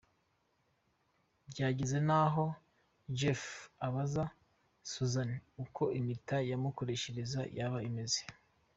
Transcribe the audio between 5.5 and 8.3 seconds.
uko impeta yamukoreshereza yaba ingana.